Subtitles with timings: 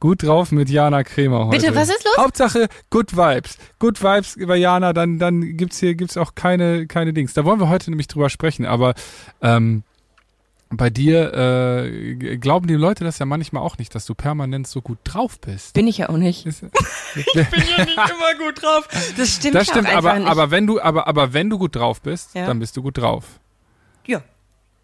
[0.00, 1.58] Gut drauf mit Jana Kremer heute.
[1.60, 2.18] Bitte, was ist los?
[2.18, 3.58] Hauptsache Good Vibes.
[3.80, 7.32] Good Vibes über Jana, dann, dann gibt's hier gibt's auch keine, keine Dings.
[7.34, 8.94] Da wollen wir heute nämlich drüber sprechen, aber
[9.42, 9.82] ähm,
[10.70, 14.82] bei dir äh, glauben die Leute das ja manchmal auch nicht, dass du permanent so
[14.82, 15.72] gut drauf bist.
[15.72, 16.46] Bin ich ja auch nicht.
[17.14, 18.86] Ich bin ja nicht immer gut drauf.
[19.16, 20.28] Das stimmt, das stimmt, aber, nicht.
[20.28, 22.46] aber wenn du, aber, aber wenn du gut drauf bist, Ja.
[22.46, 23.24] dann bist du gut drauf.
[24.06, 24.20] ja.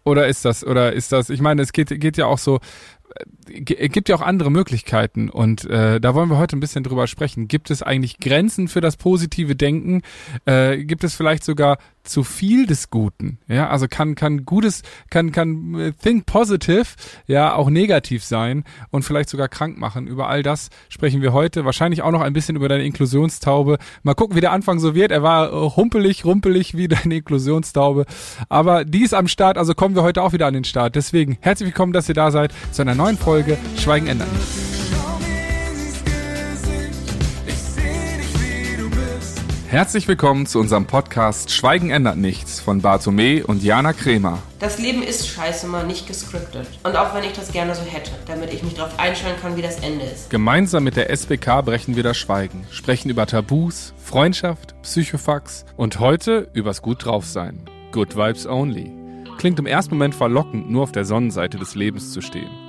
[0.03, 2.59] Oder ist das, oder ist das, ich meine, es geht, geht ja auch so,
[3.47, 7.47] gibt ja auch andere Möglichkeiten und äh, da wollen wir heute ein bisschen drüber sprechen.
[7.47, 10.01] Gibt es eigentlich Grenzen für das positive Denken?
[10.45, 13.39] Äh, gibt es vielleicht sogar zu viel des Guten?
[13.47, 16.85] Ja, also kann kann gutes kann kann äh, think positive
[17.27, 20.07] ja auch negativ sein und vielleicht sogar krank machen.
[20.07, 21.65] Über all das sprechen wir heute.
[21.65, 23.77] Wahrscheinlich auch noch ein bisschen über deine Inklusionstaube.
[24.03, 25.11] Mal gucken, wie der Anfang so wird.
[25.11, 28.05] Er war äh, humpelig, rumpelig wie deine Inklusionstaube,
[28.49, 29.57] aber die ist am Start.
[29.57, 30.95] Also kommen wir heute auch wieder an den Start.
[30.95, 34.65] Deswegen herzlich willkommen, dass ihr da seid zu einer neuen Folge Schweigen ändern nichts.
[39.67, 44.41] Herzlich willkommen zu unserem Podcast Schweigen ändert nichts von Bartome und Jana Kremer.
[44.59, 46.65] Das Leben ist scheiße mal nicht gescriptet.
[46.83, 49.61] Und auch wenn ich das gerne so hätte, damit ich mich darauf einstellen kann, wie
[49.61, 50.31] das Ende ist.
[50.31, 56.47] Gemeinsam mit der SBK brechen wir das Schweigen, sprechen über Tabus, Freundschaft, Psychofax und heute
[56.53, 57.69] übers Gut draufsein.
[57.91, 58.91] Good Vibes Only.
[59.37, 62.64] Klingt im ersten Moment verlockend, nur auf der Sonnenseite des Lebens zu stehen.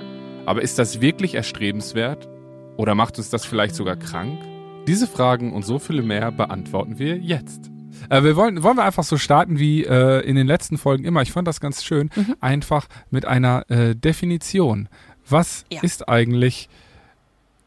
[0.47, 2.29] Aber ist das wirklich erstrebenswert?
[2.77, 4.39] Oder macht uns das vielleicht sogar krank?
[4.87, 7.69] Diese Fragen und so viele mehr beantworten wir jetzt.
[8.09, 11.21] Äh, wir wollen, wollen wir einfach so starten wie äh, in den letzten Folgen immer.
[11.21, 12.09] Ich fand das ganz schön.
[12.39, 14.87] Einfach mit einer äh, Definition.
[15.27, 15.81] Was Ja.
[15.83, 16.69] ist eigentlich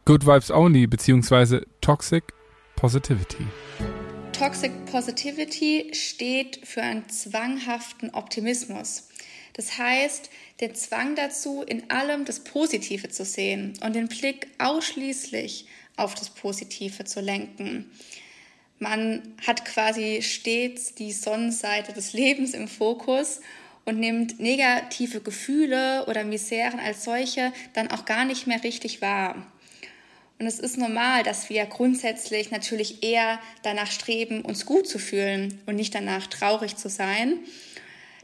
[0.06, 2.24] Good Vibes Only beziehungsweise Toxic
[2.76, 3.46] Positivity?
[4.32, 9.08] Toxic Positivity steht für einen zwanghaften Optimismus.
[9.52, 15.66] Das heißt, den Zwang dazu, in allem das Positive zu sehen und den Blick ausschließlich
[15.96, 17.90] auf das Positive zu lenken.
[18.78, 23.40] Man hat quasi stets die Sonnenseite des Lebens im Fokus
[23.84, 29.46] und nimmt negative Gefühle oder Miseren als solche dann auch gar nicht mehr richtig wahr.
[30.38, 35.60] Und es ist normal, dass wir grundsätzlich natürlich eher danach streben, uns gut zu fühlen
[35.66, 37.40] und nicht danach traurig zu sein.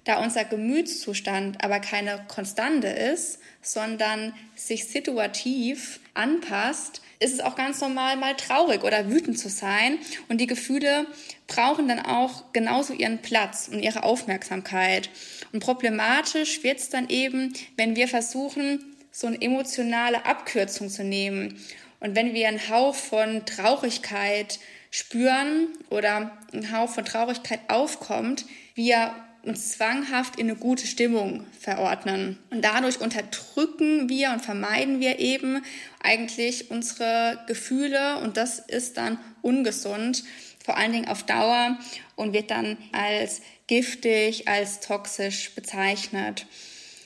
[0.06, 7.80] Da unser Gemütszustand aber keine Konstante ist, sondern sich situativ anpasst, ist es auch ganz
[7.80, 9.98] normal, mal traurig oder wütend zu sein.
[10.28, 11.06] Und die Gefühle
[11.48, 15.10] brauchen dann auch genauso ihren Platz und ihre Aufmerksamkeit.
[15.52, 21.58] Und problematisch wird es dann eben, wenn wir versuchen, so eine emotionale Abkürzung zu nehmen.
[21.98, 24.60] Und wenn wir einen Hauch von Traurigkeit
[24.92, 28.44] spüren oder ein Hauch von Traurigkeit aufkommt,
[28.76, 29.12] wir
[29.46, 32.38] uns zwanghaft in eine gute Stimmung verordnen.
[32.50, 35.62] Und dadurch unterdrücken wir und vermeiden wir eben
[36.02, 40.24] eigentlich unsere Gefühle und das ist dann ungesund,
[40.64, 41.78] vor allen Dingen auf Dauer
[42.16, 46.46] und wird dann als giftig, als toxisch bezeichnet.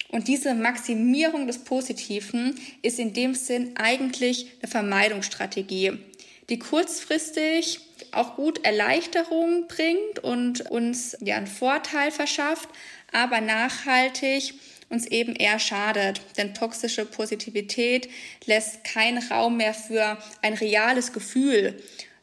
[0.09, 5.93] Und diese Maximierung des Positiven ist in dem Sinn eigentlich eine Vermeidungsstrategie,
[6.49, 7.81] die kurzfristig
[8.13, 12.69] auch gut Erleichterung bringt und uns ja einen Vorteil verschafft,
[13.13, 14.55] aber nachhaltig
[14.89, 16.21] uns eben eher schadet.
[16.37, 18.09] Denn toxische Positivität
[18.45, 21.81] lässt keinen Raum mehr für ein reales Gefühl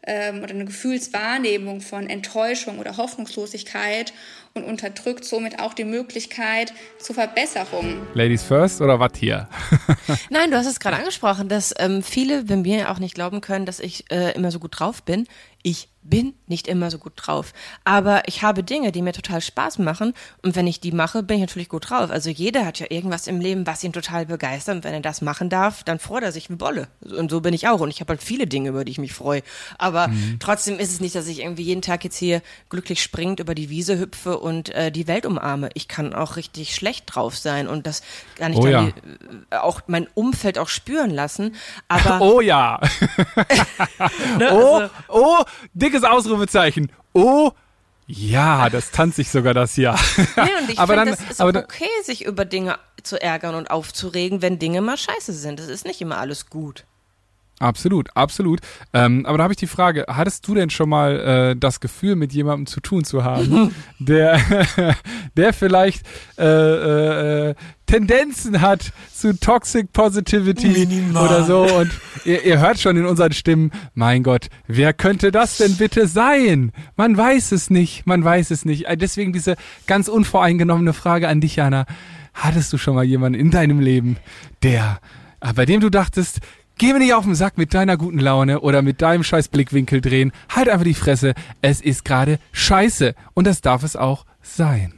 [0.07, 4.13] ähm, oder eine Gefühlswahrnehmung von Enttäuschung oder Hoffnungslosigkeit
[4.53, 8.07] und unterdrückt somit auch die Möglichkeit zur Verbesserung.
[8.13, 9.47] Ladies first oder was hier?
[10.29, 13.65] Nein, du hast es gerade angesprochen, dass ähm, viele bei mir auch nicht glauben können,
[13.65, 15.27] dass ich äh, immer so gut drauf bin.
[15.63, 17.53] Ich bin nicht immer so gut drauf.
[17.83, 20.13] Aber ich habe Dinge, die mir total Spaß machen.
[20.41, 22.09] Und wenn ich die mache, bin ich natürlich gut drauf.
[22.09, 24.77] Also jeder hat ja irgendwas im Leben, was ihn total begeistert.
[24.77, 26.87] Und wenn er das machen darf, dann freut er sich wie Bolle.
[27.01, 27.81] Und so bin ich auch.
[27.81, 29.43] Und ich habe halt viele Dinge, über die ich mich freue.
[29.77, 30.09] Aber
[30.39, 33.69] trotzdem ist es nicht, dass ich irgendwie jeden Tag jetzt hier glücklich springend über die
[33.69, 35.69] Wiese hüpfe und äh, die Welt umarme.
[35.73, 37.67] Ich kann auch richtig schlecht drauf sein.
[37.67, 38.01] Und das
[38.35, 38.81] kann ich Oh dann ja.
[38.85, 41.55] die, äh, auch mein Umfeld auch spüren lassen.
[41.89, 42.79] Aber Oh ja.
[44.37, 46.91] ne, Oh, also, oh, dickes Ausrufezeichen.
[47.13, 47.51] Oh,
[48.07, 49.99] ja, das tanzt sich sogar das Jahr.
[50.17, 50.23] nee,
[50.61, 53.55] und ich aber finde, dann, das ist aber auch okay, sich über Dinge zu ärgern
[53.55, 55.59] und aufzuregen, wenn Dinge mal scheiße sind.
[55.59, 56.85] Das ist nicht immer alles gut.
[57.59, 58.59] Absolut, absolut.
[58.93, 62.15] Ähm, aber da habe ich die Frage, hattest du denn schon mal äh, das Gefühl,
[62.15, 64.39] mit jemandem zu tun zu haben, der,
[65.35, 66.05] der vielleicht
[66.37, 67.55] äh, äh,
[67.87, 71.89] Tendenzen hat zu Toxic Positivity oder so und
[72.25, 76.71] ihr, ihr hört schon in unseren Stimmen, mein Gott, wer könnte das denn bitte sein?
[76.95, 78.85] Man weiß es nicht, man weiß es nicht.
[78.85, 79.55] Äh, Deswegen diese
[79.87, 81.85] ganz unvoreingenommene Frage an dich, Jana.
[82.35, 84.17] Hattest du schon mal jemanden in deinem Leben,
[84.61, 84.99] der,
[85.41, 86.41] äh, bei dem du dachtest,
[86.77, 89.99] Geh mir nicht auf den Sack mit deiner guten Laune oder mit deinem scheiß Blickwinkel
[90.01, 90.31] drehen.
[90.49, 91.33] Halt einfach die Fresse.
[91.61, 93.15] Es ist gerade scheiße.
[93.33, 94.93] Und das darf es auch sein.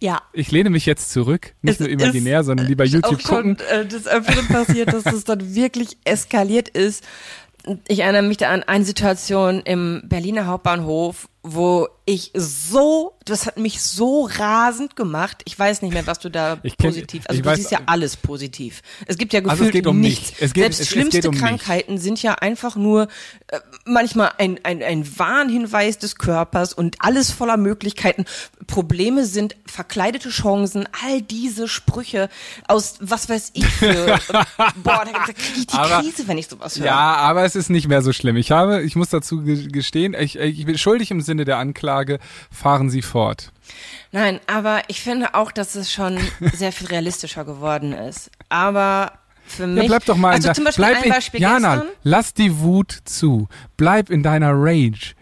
[0.00, 0.20] Ja.
[0.32, 3.20] Ich lehne mich jetzt zurück, nicht Es nur imaginär, ist, sondern lieber äh, YouTube auch
[3.20, 3.66] schon, gucken.
[3.70, 7.04] äh, des Öfteren passiert, dass es dann wirklich eskaliert ist.
[7.86, 13.58] Ich erinnere mich da an eine Situation im Berliner Hauptbahnhof, wo ich so, das hat
[13.58, 15.42] mich so rasend gemacht.
[15.44, 17.80] Ich weiß nicht mehr, was du da Ich positiv, also ich du weiß- siehst ja
[17.86, 18.82] alles positiv.
[19.06, 20.30] Es gibt ja Also es gefühlt geht um nichts.
[20.32, 20.42] mich.
[20.42, 21.40] Es geht- Selbst es- es schlimmste geht um mich.
[21.40, 23.02] Krankheiten sind ja einfach nur
[23.48, 28.24] äh, manchmal ein, ein, ein Warnhinweis des Körpers und alles voller Möglichkeiten.
[28.66, 32.28] Probleme sind verkleidete Chancen, all diese Sprüche
[32.66, 34.06] aus was weiß ich für,
[34.82, 36.86] boah, da, da kriege ich die Aber- Krise, wenn ich sowas höre.
[36.86, 38.36] Ja, aber es ist nicht mehr so schlimm.
[38.36, 42.18] Ich habe, ich muss dazu ge- gestehen, ich, ich bin schuldig im Sinne der Anklage,
[42.50, 43.52] fahren Sie fort.
[44.12, 46.18] Nein, aber ich finde auch, dass es schon
[46.52, 48.30] sehr viel realistischer geworden ist.
[48.48, 49.12] Aber
[49.44, 49.84] für mich.
[49.84, 51.92] Ja, bleib doch mal also in zum Beispiel bleib ein in, Beispiel Jana, gestern.
[52.02, 53.48] lass die Wut zu.
[53.76, 55.14] Bleib in deiner Rage.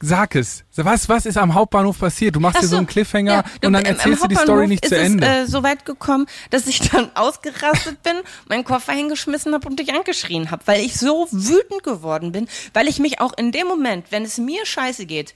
[0.00, 0.63] Sag es.
[0.76, 2.34] Was, was ist am Hauptbahnhof passiert?
[2.34, 4.66] Du machst Ach dir so einen Cliffhanger ja, du, und dann erzählst du die Story
[4.66, 5.26] nicht zu Ende.
[5.26, 8.14] Es äh, so weit gekommen, dass ich dann ausgerastet bin,
[8.48, 12.88] meinen Koffer hingeschmissen habe und dich angeschrien habe, weil ich so wütend geworden bin, weil
[12.88, 15.34] ich mich auch in dem Moment, wenn es mir scheiße geht,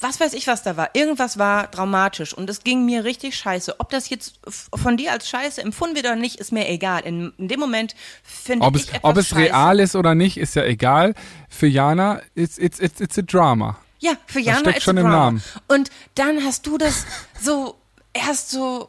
[0.00, 3.76] was weiß ich, was da war, irgendwas war dramatisch und es ging mir richtig scheiße.
[3.80, 4.40] Ob das jetzt
[4.74, 7.02] von dir als scheiße empfunden wird oder nicht, ist mir egal.
[7.02, 9.40] In, in dem Moment finde ich es, etwas ob es scheiße.
[9.40, 11.14] real ist oder nicht, ist ja egal.
[11.48, 13.78] Für Jana, it's, it's, it's, it's a drama.
[14.02, 15.08] Ja, für Jana steckt schon im.
[15.08, 15.42] Namen.
[15.68, 17.04] Und dann hast du das
[17.40, 17.76] so
[18.12, 18.88] erst so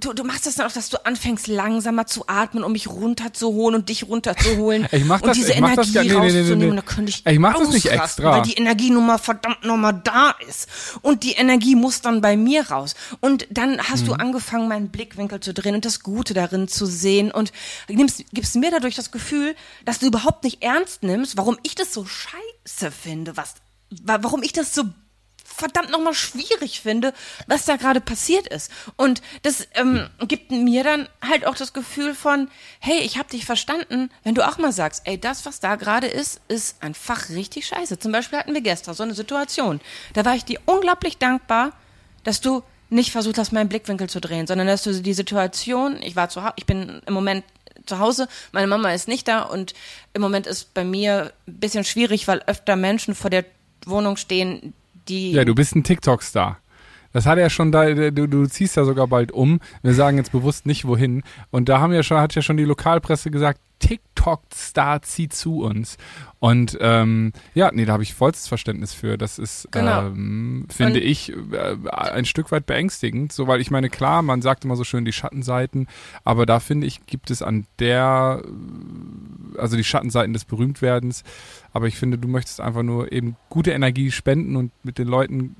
[0.00, 3.74] du, du machst das dann auch, dass du anfängst langsamer zu atmen, um mich runterzuholen
[3.80, 6.32] und dich runterzuholen Ich mach und das- diese ich mach das Energie gar- nee, nee,
[6.34, 6.74] nee, rauszunehmen.
[6.76, 6.80] nee.
[6.80, 8.30] Da könnte ich, Ich mach das nicht extra.
[8.30, 10.68] weil die Energie nun mal verdammt nochmal da ist
[11.02, 14.06] und die Energie muss dann bei mir raus und dann hast Mhm.
[14.06, 17.50] du angefangen, meinen Blickwinkel zu drehen und das Gute darin zu sehen und
[17.88, 21.92] nimmst, gibst mir dadurch das Gefühl, dass du überhaupt nicht ernst nimmst, warum ich das
[21.92, 23.54] so scheiße finde, was,
[24.04, 24.84] wa- warum ich das so
[25.58, 27.12] verdammt nochmal schwierig finde,
[27.46, 28.70] was da gerade passiert ist.
[28.96, 32.48] Und das ähm, gibt mir dann halt auch das Gefühl von,
[32.80, 36.06] hey, ich habe dich verstanden, wenn du auch mal sagst, ey, das, was da gerade
[36.06, 37.98] ist, ist einfach richtig scheiße.
[37.98, 39.80] Zum Beispiel hatten wir gestern so eine Situation.
[40.14, 41.72] Da war ich dir unglaublich dankbar,
[42.24, 46.16] dass du nicht versucht hast, meinen Blickwinkel zu drehen, sondern dass du die Situation, ich
[46.16, 47.44] war zu ich bin im Moment
[47.86, 49.74] zu Hause, meine Mama ist nicht da und
[50.12, 53.44] im Moment ist bei mir ein bisschen schwierig, weil öfter Menschen vor der
[53.86, 54.74] Wohnung stehen,
[55.08, 56.60] die Ja, du bist ein TikTok-Star.
[57.12, 59.60] Das hat er schon da, du, du ziehst ja sogar bald um.
[59.82, 61.22] Wir sagen jetzt bewusst nicht wohin.
[61.50, 65.96] Und da haben ja schon, hat ja schon die Lokalpresse gesagt, TikTok-Star zieht zu uns.
[66.40, 69.16] Und ähm, ja, nee, da habe ich vollstes Verständnis für.
[69.16, 70.06] Das ist, Genau.
[70.08, 73.32] ähm, finde Und- ich, äh, ein Stück weit beängstigend.
[73.32, 75.86] So, weil ich meine, klar, man sagt immer so schön die Schattenseiten,
[76.24, 78.42] aber da finde ich, gibt es an der,
[79.56, 81.22] also die Schattenseiten des Berühmtwerdens.
[81.72, 85.54] Aber ich finde, du möchtest einfach nur eben gute Energie spenden und mit den Leuten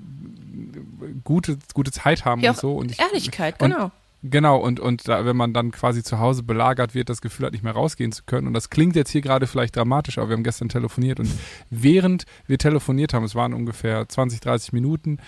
[1.24, 2.74] gute, gute Zeit haben Ja, und so.
[2.76, 3.90] Und ich, Ehrlichkeit, und- genau.
[4.24, 7.52] Genau, und, und da, wenn man dann quasi zu Hause belagert wird, das Gefühl hat,
[7.52, 8.48] nicht mehr rausgehen zu können.
[8.48, 11.30] Und das klingt jetzt hier gerade vielleicht dramatisch, aber wir haben gestern telefoniert und
[11.70, 15.18] während wir telefoniert haben, es waren ungefähr 20, 30 Minuten,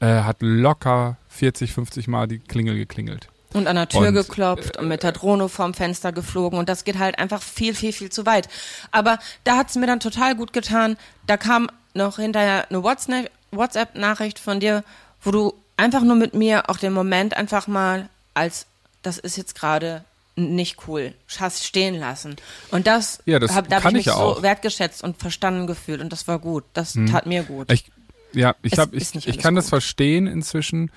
[0.00, 3.28] äh, hat locker 40, 50 Mal die Klingel geklingelt.
[3.52, 6.84] Und an der Tür Und, geklopft und mit der Drohne vorm Fenster geflogen und das
[6.84, 8.48] geht halt einfach viel, viel, viel zu weit.
[8.92, 10.96] Aber da hat's mir dann total gut getan.
[11.26, 14.84] Da kam noch hinterher eine WhatsApp- WhatsApp-Nachricht von dir,
[15.22, 18.66] wo du einfach nur mit mir auch den Moment einfach mal als,
[19.02, 20.04] das ist jetzt gerade
[20.36, 22.36] nicht cool, hast stehen lassen.
[22.70, 24.42] Und das, Ja, das hab, da habe ich ich mich ja so auch.
[24.42, 26.64] wertgeschätzt und verstanden gefühlt und das war gut.
[26.74, 27.70] Das tat mir gut.
[27.72, 27.90] Ich,
[28.32, 29.70] ja, ich, ist ich, ich kann das gut.
[29.70, 30.90] verstehen inzwischen,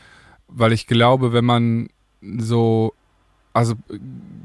[0.48, 1.90] weil ich glaube, wenn man
[2.38, 2.94] so,
[3.54, 3.98] also äh,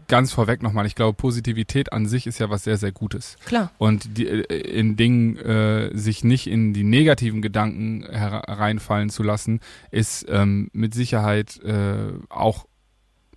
[0.08, 3.36] ganz vorweg nochmal, ich glaube, Positivität an sich ist ja was sehr, sehr Gutes.
[3.44, 3.70] Klar.
[3.78, 9.22] Und die, äh, in Dingen äh, sich nicht in die negativen Gedanken her- reinfallen zu
[9.22, 9.60] lassen,
[9.90, 12.66] ist ähm, mit Sicherheit äh, auch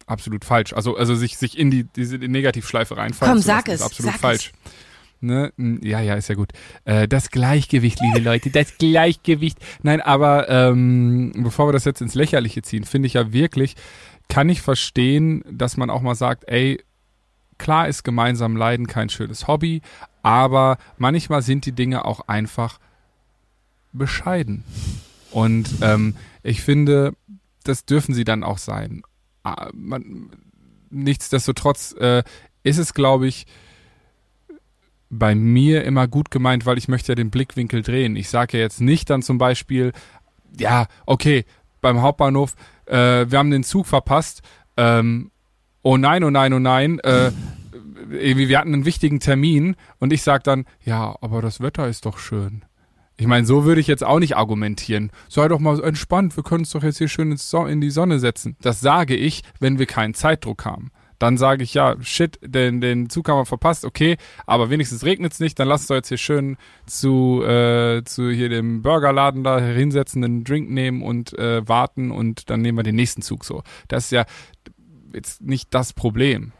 [0.06, 0.74] absolut falsch.
[0.74, 3.86] Also, also sich, sich in die diese Negativschleife reinfallen Komm, zu lassen, sag es, ist
[3.86, 4.22] absolut sag es.
[4.22, 4.52] falsch.
[5.22, 5.52] Ne?
[5.58, 6.52] Mm, Ja, ja, ist ja gut.
[6.86, 9.58] Äh, das Gleichgewicht, liebe Leute, das Gleichgewicht.
[9.84, 13.76] Nein, aber ähm, bevor wir das jetzt ins Lächerliche ziehen, finde ich ja wirklich,
[14.30, 16.82] kann ich verstehen, dass man auch mal sagt, ey,
[17.58, 19.82] klar ist gemeinsam Leiden kein schönes Hobby,
[20.22, 22.80] aber manchmal sind die Dinge auch einfach
[23.92, 24.64] bescheiden.
[25.32, 27.14] Und ähm, ich finde,
[27.64, 29.02] das dürfen sie dann auch sein.
[29.44, 30.30] Ah, Man,
[30.90, 32.24] nichtsdestotrotz äh,
[32.64, 33.46] ist es, glaube ich,
[35.10, 38.16] bei mir immer gut gemeint, weil ich möchte ja den Blickwinkel drehen.
[38.16, 39.92] Ich sage ja jetzt nicht dann zum Beispiel,
[40.58, 41.46] ja, okay,
[41.82, 42.56] beim Hauptbahnhof,
[42.86, 44.42] äh, wir haben den Zug verpasst,
[44.78, 45.32] ähm,
[45.82, 47.32] oh nein, oh nein, oh nein, äh,
[48.12, 52.06] irgendwie, wir hatten einen wichtigen Termin und ich sag dann, ja, aber das Wetter ist
[52.06, 52.64] doch schön.
[53.18, 55.12] Ich meine, so würde ich jetzt auch nicht argumentieren.
[55.28, 57.36] Sei doch mal entspannt, wir können es doch jetzt hier schön
[57.68, 58.56] in die Sonne setzen.
[58.62, 60.92] Das sage ich, wenn wir keinen Zeitdruck haben.
[61.20, 65.34] Dann sage ich, ja, shit, den, den Zug haben wir verpasst, okay, aber wenigstens regnet
[65.34, 69.44] es nicht, dann lass uns doch jetzt hier schön zu, äh, zu hier dem Burgerladen
[69.44, 73.44] da hinsetzen, einen Drink nehmen und äh, warten und dann nehmen wir den nächsten Zug
[73.46, 73.64] so.
[73.90, 74.26] Das ist ja
[75.14, 76.54] jetzt nicht das Problem,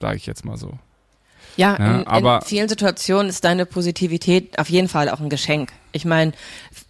[0.00, 0.78] sage ich jetzt mal so.
[1.56, 5.28] Ja, ja in, aber in vielen Situationen ist deine Positivität auf jeden Fall auch ein
[5.28, 5.72] Geschenk.
[5.92, 6.32] Ich meine,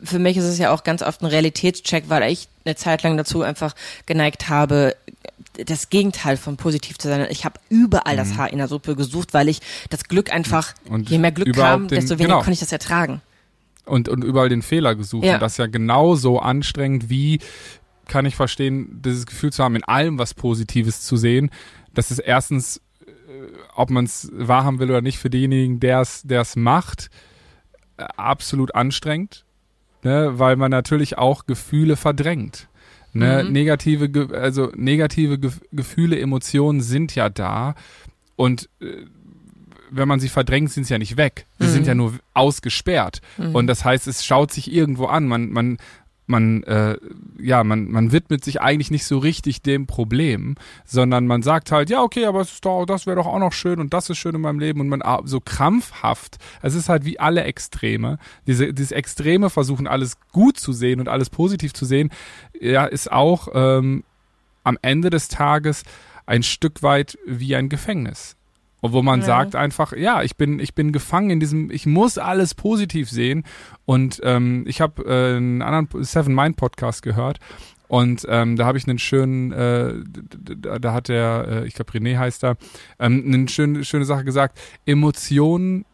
[0.03, 3.17] für mich ist es ja auch ganz oft ein Realitätscheck, weil ich eine Zeit lang
[3.17, 4.95] dazu einfach geneigt habe,
[5.67, 7.27] das Gegenteil von positiv zu sein.
[7.31, 8.19] Ich habe überall mhm.
[8.19, 11.55] das Haar in der Suppe gesucht, weil ich das Glück einfach, und je mehr Glück
[11.55, 12.39] kam, desto weniger genau.
[12.39, 13.21] konnte ich das ertragen.
[13.85, 15.25] Und, und überall den Fehler gesucht.
[15.25, 15.35] Ja.
[15.35, 17.41] Und das ist ja genauso anstrengend wie,
[18.07, 21.51] kann ich verstehen, dieses Gefühl zu haben, in allem was Positives zu sehen.
[21.95, 23.11] Das ist erstens, äh,
[23.75, 27.09] ob man es wahrhaben will oder nicht, für denjenigen, der es macht,
[27.97, 29.45] äh, absolut anstrengend.
[30.03, 30.39] Ne?
[30.39, 32.69] Weil man natürlich auch Gefühle verdrängt.
[33.13, 33.53] Ne, mhm.
[33.53, 35.39] Negative, also negative
[35.73, 37.75] Gefühle, Emotionen sind ja da
[38.37, 39.07] und äh,
[39.91, 41.47] wenn man sie verdrängt, sind sie ja nicht weg.
[41.59, 41.71] Sie mhm.
[41.71, 43.21] sind ja nur ausgesperrt.
[43.37, 43.55] Mhm.
[43.55, 45.27] Und das heißt, es schaut sich irgendwo an.
[45.27, 45.79] Man, man,
[46.29, 46.97] man, äh,
[47.41, 51.91] ja, man, man widmet sich eigentlich nicht so richtig dem Problem, sondern man sagt halt,
[51.91, 54.19] ja, okay, aber es ist doch, das wäre doch auch noch schön und das ist
[54.19, 56.39] schön in meinem Leben und man so krampfhaft.
[56.63, 58.19] Es ist halt wie alle Extreme.
[58.47, 62.11] Diese, dieses Extreme versuchen alles gut zu sehen und alles positiv zu sehen,
[62.61, 64.05] ja, ist auch ähm,
[64.65, 65.83] am Ende des Tages
[66.27, 68.37] ein Stück weit wie ein Gefängnis.
[68.81, 69.27] Und wo man ja.
[69.27, 73.45] sagt einfach, ja, ich bin, ich bin gefangen in diesem, ich muss alles positiv sehen.
[73.89, 77.39] Und ähm, ich habe äh, einen anderen Seven Mind Podcast gehört
[77.87, 79.95] und ähm, da habe ich einen schönen, äh,
[80.59, 82.59] da, da hat der, äh, ich glaube René heißt er,
[82.99, 84.61] ähm, eine schöne, schöne Sache gesagt.
[84.85, 85.87] Emotionen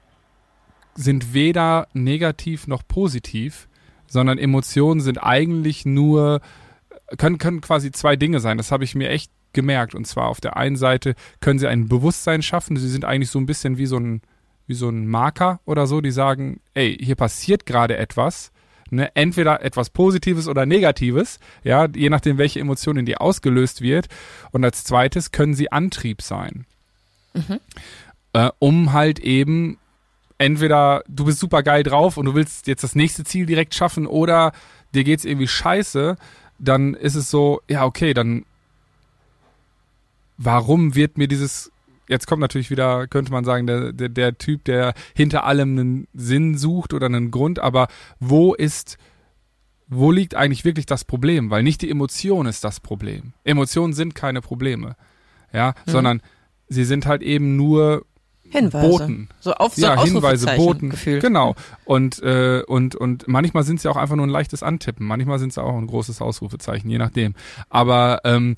[0.97, 3.69] sind weder negativ noch positiv,
[4.09, 6.41] sondern Emotionen sind eigentlich nur,
[7.17, 8.57] können, können quasi zwei Dinge sein.
[8.59, 9.95] Das habe ich mir echt gemerkt.
[9.95, 12.77] Und zwar auf der einen Seite können sie ein Bewusstsein schaffen.
[12.77, 14.21] Sie sind eigentlich so ein bisschen wie so ein,
[14.67, 18.51] wie so ein Marker oder so, die sagen, ey, hier passiert gerade etwas.
[18.91, 24.09] Ne, entweder etwas Positives oder Negatives, ja, je nachdem, welche Emotion in dir ausgelöst wird.
[24.53, 26.67] Und als zweites können sie Antrieb sein.
[27.33, 27.61] Mhm.
[28.35, 29.79] Äh, um halt eben
[30.39, 34.07] entweder du bist super geil drauf und du willst jetzt das nächste Ziel direkt schaffen
[34.07, 34.53] oder
[34.95, 36.17] dir geht's irgendwie scheiße,
[36.59, 38.45] dann ist es so, ja, okay, dann
[40.37, 41.71] warum wird mir dieses
[42.09, 46.09] jetzt kommt natürlich wieder, könnte man sagen, der, der, der Typ, der hinter allem einen
[46.13, 47.89] Sinn sucht oder einen Grund, aber
[48.21, 48.99] wo ist,
[49.87, 51.51] wo liegt eigentlich wirklich das Problem?
[51.51, 53.33] Weil nicht die Emotion ist das Problem.
[53.45, 54.97] Emotionen sind keine Probleme,
[55.53, 55.91] ja, mhm.
[55.91, 56.23] sondern
[56.69, 58.05] sie sind halt eben nur
[58.51, 58.89] Hinweise.
[58.89, 59.29] Boten.
[59.41, 60.91] So auf so ja, Hinweise, Boten.
[60.91, 61.19] Gefühl.
[61.19, 61.55] Genau.
[61.85, 65.07] Und, äh, und, und manchmal sind sie auch einfach nur ein leichtes Antippen.
[65.07, 67.35] Manchmal sind sie auch ein großes Ausrufezeichen, je nachdem.
[67.69, 68.57] Aber ähm,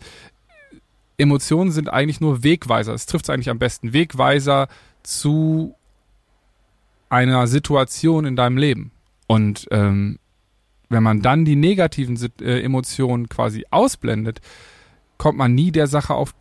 [1.18, 2.92] Emotionen sind eigentlich nur Wegweiser.
[2.92, 3.92] Es trifft es eigentlich am besten.
[3.92, 4.68] Wegweiser
[5.02, 5.75] zu
[7.08, 8.90] einer Situation in deinem Leben.
[9.26, 10.18] Und ähm,
[10.88, 14.40] wenn man dann die negativen äh, Emotionen quasi ausblendet,
[15.18, 16.35] kommt man nie der Sache auf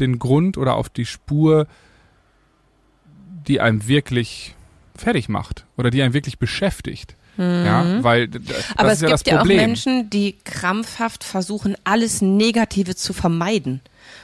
[0.00, 1.66] den Grund oder auf die Spur,
[3.46, 4.54] die einem wirklich
[4.96, 7.16] fertig macht oder die einen wirklich beschäftigt.
[7.36, 7.64] Mhm.
[7.64, 8.28] Ja, weil
[8.76, 13.80] Aber es ja gibt ja auch Menschen, die krampfhaft versuchen, alles Negative zu vermeiden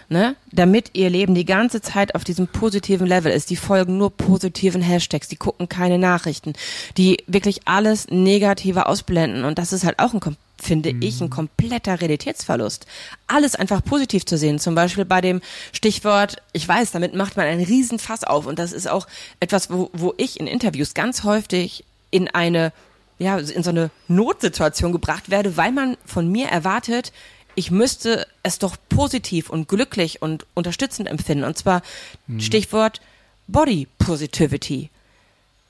[0.08, 3.50] ne, damit ihr Leben die ganze Zeit auf diesem positiven Level ist.
[3.50, 6.54] Die folgen nur positiven Hashtags, die gucken keine Nachrichten,
[6.96, 9.44] die wirklich alles Negative ausblenden.
[9.44, 10.20] Und das ist halt auch ein
[10.60, 11.02] finde mhm.
[11.02, 12.86] ich, ein kompletter Realitätsverlust.
[13.26, 14.58] Alles einfach positiv zu sehen.
[14.58, 15.40] Zum Beispiel bei dem
[15.72, 18.46] Stichwort, ich weiß, damit macht man einen Riesenfass auf.
[18.46, 19.06] Und das ist auch
[19.40, 22.72] etwas, wo, wo ich in Interviews ganz häufig in eine,
[23.18, 27.12] ja, in so eine Notsituation gebracht werde, weil man von mir erwartet,
[27.58, 31.42] ich müsste es doch positiv und glücklich und unterstützend empfinden.
[31.42, 31.82] Und zwar
[32.28, 32.38] mhm.
[32.38, 33.00] Stichwort
[33.48, 34.90] Body Positivity.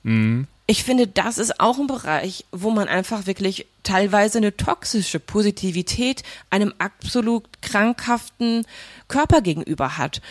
[0.03, 0.45] Mhm.
[0.67, 6.21] Ich finde, das ist auch ein Bereich, wo man einfach wirklich teilweise eine toxische Positivität
[6.51, 8.67] einem absolut krankhaften
[9.07, 10.21] Körper gegenüber hat.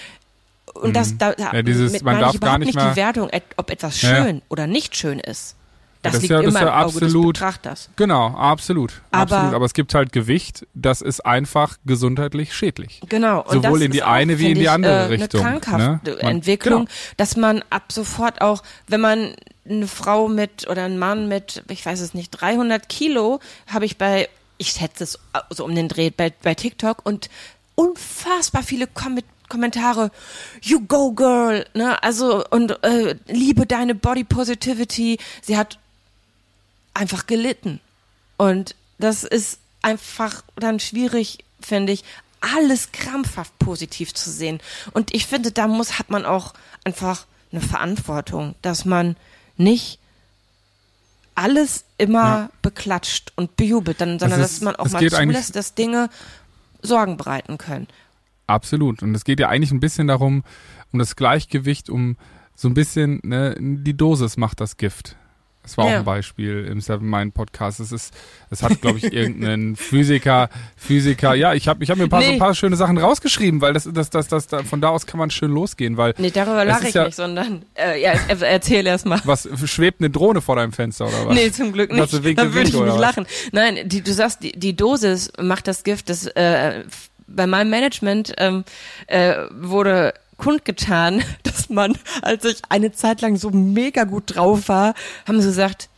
[0.74, 1.18] Und das mhm.
[1.18, 4.42] da, ja, dieses, man darf gar nicht, nicht die Wertung, ob etwas schön ja.
[4.48, 5.56] oder nicht schön ist.
[6.08, 7.40] Das, das liegt ja, das immer ja im Auge absolut.
[7.96, 8.92] Genau, absolut.
[9.10, 9.54] Aber, absolut.
[9.54, 13.00] Aber es gibt halt Gewicht, das ist einfach gesundheitlich schädlich.
[13.08, 13.42] Genau.
[13.42, 15.44] Und Sowohl in die eine auch, wie in die andere ich, äh, Richtung.
[15.44, 16.16] Eine krankhafte ne?
[16.22, 16.96] man, Entwicklung, genau.
[17.16, 19.34] dass man ab sofort auch, wenn man
[19.68, 23.98] eine Frau mit oder einen Mann mit, ich weiß es nicht, 300 Kilo, habe ich
[23.98, 25.18] bei, ich schätze es
[25.50, 27.28] so um den Dreh bei, bei TikTok und
[27.74, 30.10] unfassbar viele kommen mit Kommentare,
[30.62, 35.18] you go girl, ne, also und äh, liebe deine Body Positivity.
[35.42, 35.78] Sie hat
[36.99, 37.81] einfach gelitten
[38.37, 42.05] und das ist einfach dann schwierig, finde ich,
[42.40, 44.61] alles krampfhaft positiv zu sehen.
[44.93, 49.17] Und ich finde, da muss hat man auch einfach eine Verantwortung, dass man
[49.57, 49.99] nicht
[51.35, 52.50] alles immer ja.
[52.62, 56.11] beklatscht und bejubelt, dann, sondern ist, dass man auch mal zulässt, dass Dinge
[56.83, 57.87] Sorgen bereiten können.
[58.47, 59.02] Absolut.
[59.02, 60.43] Und es geht ja eigentlich ein bisschen darum,
[60.93, 62.17] um das Gleichgewicht, um
[62.55, 65.17] so ein bisschen, ne, die Dosis macht das Gift.
[65.68, 65.94] Das war ja.
[65.94, 67.78] auch ein Beispiel im Seven Mind Podcast.
[67.78, 68.14] Es ist,
[68.48, 70.48] es hat, glaube ich, irgendeinen Physiker,
[70.78, 71.34] Physiker.
[71.34, 72.26] Ja, ich habe, ich habe mir ein paar, nee.
[72.26, 75.04] so ein paar schöne Sachen rausgeschrieben, weil das, das, das, das, das, von da aus
[75.04, 76.14] kann man schön losgehen, weil.
[76.16, 79.20] Nee, darüber lache ich ja, nicht, sondern äh, ja, erzähl erst mal.
[79.25, 81.34] Was schwebt eine Drohne vor deinem Fenster oder was?
[81.34, 82.25] Nee, zum Glück nicht.
[82.25, 83.26] Winke, da würde ich nicht lachen.
[83.52, 86.08] Nein, die, du sagst, die, die Dosis macht das Gift.
[86.08, 86.84] Das äh,
[87.26, 88.64] bei meinem Management ähm,
[89.06, 94.95] äh, wurde kundgetan, dass man, als ich eine Zeit lang so mega gut drauf war,
[95.26, 95.90] haben sie gesagt,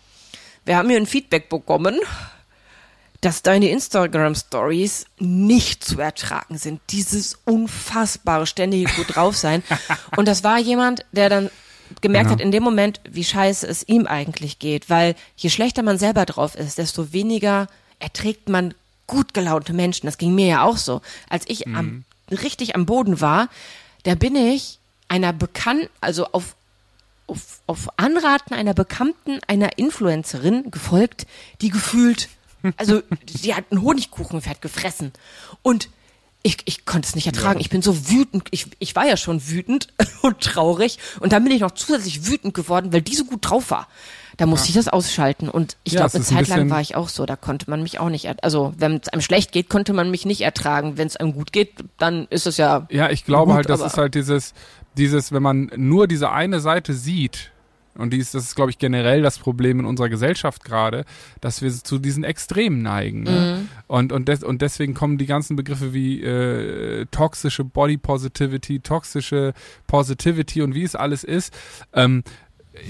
[0.65, 1.99] wir haben hier ein Feedback bekommen,
[3.21, 6.81] dass deine Instagram Stories nicht zu ertragen sind.
[6.91, 9.63] Dieses unfassbare ständige gut drauf sein.
[10.17, 11.51] Und das war jemand, der dann
[12.01, 12.39] gemerkt genau.
[12.39, 16.25] hat in dem Moment, wie scheiße es ihm eigentlich geht, weil je schlechter man selber
[16.25, 17.67] drauf ist, desto weniger
[17.99, 18.75] erträgt man
[19.07, 20.07] gut gelaunte Menschen.
[20.07, 21.03] Das ging mir ja auch so.
[21.29, 21.77] Als ich mhm.
[21.77, 23.49] am, richtig am Boden war,
[24.05, 24.79] da bin ich
[25.09, 26.57] einer bekannten, also auf,
[27.27, 31.27] auf, auf Anraten einer Bekannten, einer Influencerin gefolgt,
[31.61, 32.29] die gefühlt,
[32.77, 35.13] also die hat ein Honigkuchenpferd gefressen.
[35.63, 35.89] Und
[36.43, 37.59] ich, ich konnte es nicht ertragen.
[37.59, 37.61] Ja.
[37.61, 38.49] Ich bin so wütend.
[38.51, 39.89] Ich, ich war ja schon wütend
[40.23, 40.99] und traurig.
[41.21, 43.89] Und dann bin ich noch zusätzlich wütend geworden, weil die so gut drauf war.
[44.41, 44.71] Da musste ja.
[44.71, 45.51] ich das ausschalten.
[45.51, 47.27] Und ich ja, glaube, eine Zeit lang war ich auch so.
[47.27, 50.25] Da konnte man mich auch nicht, also wenn es einem schlecht geht, konnte man mich
[50.25, 50.97] nicht ertragen.
[50.97, 52.87] Wenn es einem gut geht, dann ist es ja.
[52.89, 54.55] Ja, ich glaube gut, halt, das ist halt dieses,
[54.97, 57.51] dieses, wenn man nur diese eine Seite sieht,
[57.99, 61.05] und dies, das ist, glaube ich, generell das Problem in unserer Gesellschaft gerade,
[61.43, 63.25] dass wir zu diesen Extremen neigen.
[63.25, 63.59] Ne?
[63.61, 63.69] Mhm.
[63.89, 69.53] Und, und, des, und deswegen kommen die ganzen Begriffe wie äh, toxische Body Positivity, toxische
[69.87, 71.53] Positivity und wie es alles ist.
[71.93, 72.23] Ähm,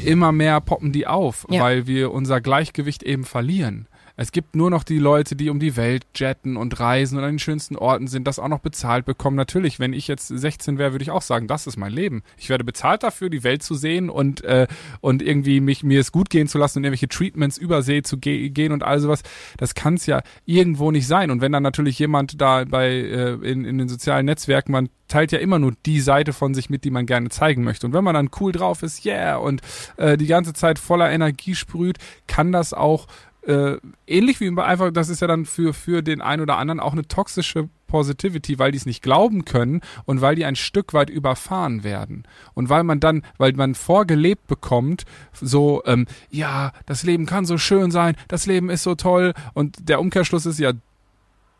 [0.04, 1.60] immer mehr poppen die auf, ja.
[1.60, 3.88] weil wir unser Gleichgewicht eben verlieren.
[4.20, 7.30] Es gibt nur noch die Leute, die um die Welt jetten und reisen und an
[7.30, 9.34] den schönsten Orten sind, das auch noch bezahlt bekommen.
[9.34, 12.22] Natürlich, wenn ich jetzt 16 wäre, würde ich auch sagen, das ist mein Leben.
[12.36, 14.66] Ich werde bezahlt dafür, die Welt zu sehen und, äh,
[15.00, 18.50] und irgendwie mich, mir es gut gehen zu lassen und irgendwelche Treatments übersee zu ge
[18.50, 19.22] gehen und all sowas.
[19.56, 21.30] Das kann es ja irgendwo nicht sein.
[21.30, 25.32] Und wenn dann natürlich jemand da bei äh, in, in den sozialen Netzwerken, man teilt
[25.32, 27.86] ja immer nur die Seite von sich mit, die man gerne zeigen möchte.
[27.86, 29.62] Und wenn man dann cool drauf ist, yeah, und
[29.96, 33.06] äh, die ganze Zeit voller Energie sprüht, kann das auch
[33.42, 33.76] äh,
[34.06, 37.06] ähnlich wie einfach, das ist ja dann für, für den einen oder anderen auch eine
[37.06, 41.82] toxische Positivity, weil die es nicht glauben können und weil die ein Stück weit überfahren
[41.82, 42.24] werden.
[42.54, 47.58] Und weil man dann, weil man vorgelebt bekommt, so, ähm, ja, das Leben kann so
[47.58, 50.72] schön sein, das Leben ist so toll und der Umkehrschluss ist ja,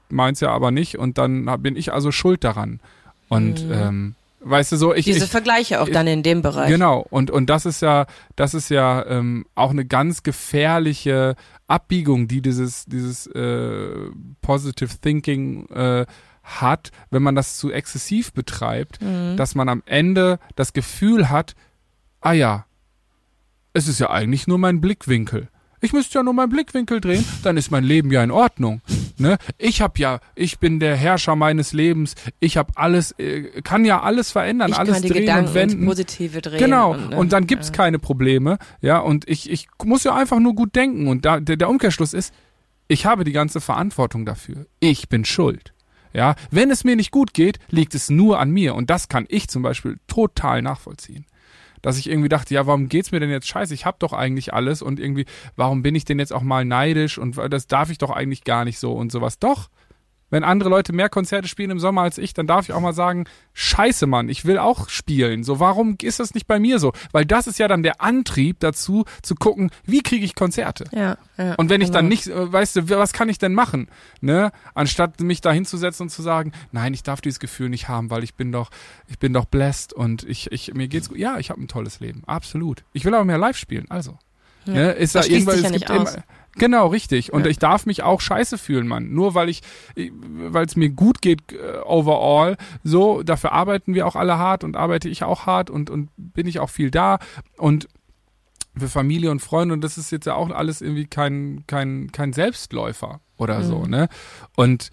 [0.08, 2.80] meins ja aber nicht und dann bin ich also schuld daran.
[3.28, 3.72] Und mhm.
[3.72, 6.70] ähm, Weißt du so, ich diese ich, Vergleiche auch ich, dann in dem Bereich.
[6.70, 11.36] Genau und und das ist ja das ist ja ähm, auch eine ganz gefährliche
[11.70, 14.10] Abbiegung, die dieses dieses äh,
[14.42, 16.06] Positive Thinking äh,
[16.42, 19.36] hat, wenn man das zu exzessiv betreibt, mhm.
[19.36, 21.54] dass man am Ende das Gefühl hat,
[22.20, 22.66] ah ja,
[23.72, 25.48] es ist ja eigentlich nur mein Blickwinkel.
[25.82, 28.82] Ich müsste ja nur meinen Blickwinkel drehen, dann ist mein Leben ja in Ordnung.
[29.16, 29.38] Ne?
[29.58, 32.14] Ich habe ja, ich bin der Herrscher meines Lebens.
[32.38, 35.86] Ich habe alles, äh, kann ja alles verändern, ich alles drehen Gedanken und wenden.
[35.86, 36.58] Positive drehen.
[36.58, 36.92] Genau.
[36.92, 37.16] Und, ne?
[37.16, 37.74] und dann gibt's ja.
[37.74, 38.58] keine Probleme.
[38.80, 38.98] Ja.
[38.98, 41.06] Und ich, ich muss ja einfach nur gut denken.
[41.06, 42.34] Und da, der, der Umkehrschluss ist,
[42.88, 44.66] ich habe die ganze Verantwortung dafür.
[44.80, 45.72] Ich bin schuld.
[46.12, 48.74] Ja, wenn es mir nicht gut geht, liegt es nur an mir.
[48.74, 51.24] Und das kann ich zum Beispiel total nachvollziehen
[51.82, 53.74] dass ich irgendwie dachte, ja, warum geht's mir denn jetzt scheiße?
[53.74, 57.18] Ich habe doch eigentlich alles und irgendwie, warum bin ich denn jetzt auch mal neidisch
[57.18, 59.38] und das darf ich doch eigentlich gar nicht so und sowas.
[59.38, 59.68] Doch,
[60.30, 62.92] wenn andere Leute mehr Konzerte spielen im Sommer als ich, dann darf ich auch mal
[62.92, 65.44] sagen, scheiße Mann, ich will auch spielen.
[65.44, 66.92] So, warum ist das nicht bei mir so?
[67.12, 70.84] Weil das ist ja dann der Antrieb dazu, zu gucken, wie kriege ich Konzerte?
[70.92, 72.10] Ja, ja, und wenn ich dann genau.
[72.10, 73.88] nicht, äh, weißt du, was kann ich denn machen?
[74.20, 74.52] Ne?
[74.74, 78.24] Anstatt mich da hinzusetzen und zu sagen, nein, ich darf dieses Gefühl nicht haben, weil
[78.24, 78.70] ich bin doch,
[79.08, 81.18] ich bin doch blessed und ich, ich, mir geht's gut.
[81.18, 82.22] Ja, ich habe ein tolles Leben.
[82.26, 82.84] Absolut.
[82.92, 84.18] Ich will aber mehr live spielen, also.
[84.66, 84.74] Ja.
[84.74, 84.92] Ne?
[84.92, 86.24] Ist das da irgendwas, es ja gibt immer,
[86.56, 87.32] Genau, richtig.
[87.32, 87.50] Und ja.
[87.50, 89.12] ich darf mich auch scheiße fühlen, Mann.
[89.12, 89.62] Nur weil ich,
[89.96, 94.76] weil es mir gut geht äh, overall, so, dafür arbeiten wir auch alle hart und
[94.76, 97.18] arbeite ich auch hart und, und bin ich auch viel da
[97.56, 97.88] und
[98.76, 102.32] für Familie und Freunde und das ist jetzt ja auch alles irgendwie kein, kein, kein
[102.32, 103.64] Selbstläufer oder mhm.
[103.64, 104.08] so, ne?
[104.56, 104.90] Und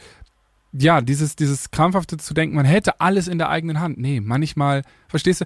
[0.73, 3.97] ja, dieses, dieses krampfhafte zu denken, man hätte alles in der eigenen Hand.
[3.97, 5.45] Nee, manchmal, verstehst du,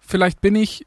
[0.00, 0.86] vielleicht bin ich,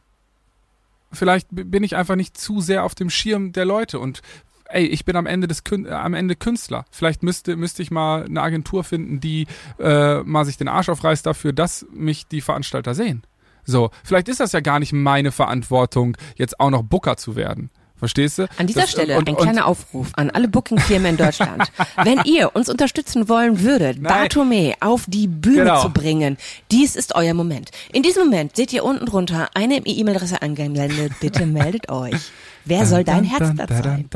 [1.12, 4.22] vielleicht bin ich einfach nicht zu sehr auf dem Schirm der Leute und
[4.66, 6.86] ey, ich bin am Ende des Kün am Ende Künstler.
[6.92, 9.48] Vielleicht müsste müsste ich mal eine Agentur finden, die
[9.80, 13.24] äh, mal sich den Arsch aufreißt dafür, dass mich die Veranstalter sehen.
[13.64, 17.72] So, vielleicht ist das ja gar nicht meine Verantwortung, jetzt auch noch Booker zu werden.
[17.98, 18.48] Verstehst du?
[18.58, 21.72] An dieser das, Stelle und, ein und, kleiner Aufruf an alle Booking-Firmen in Deutschland.
[22.04, 24.14] Wenn ihr uns unterstützen wollen würdet, Nein.
[24.14, 25.82] Bartome auf die Bühne Genau.
[25.82, 26.38] zu bringen,
[26.72, 27.72] dies ist euer Moment.
[27.94, 31.14] In diesem Moment seht ihr unten drunter eine E-Mail-Adresse angemeldet.
[31.22, 32.32] Bitte meldet euch.
[32.66, 34.10] Wer soll dein Herzblatt sein?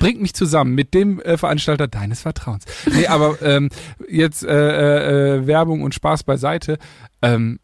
[0.00, 2.64] Bringt mich zusammen mit dem äh, Veranstalter deines Vertrauens.
[2.90, 3.68] Nee, aber ähm,
[4.08, 6.78] jetzt äh, äh, äh, Werbung und Spaß beiseite.
[7.20, 7.60] Ähm,